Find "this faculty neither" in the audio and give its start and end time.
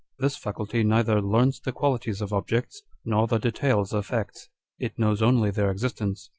0.17-1.21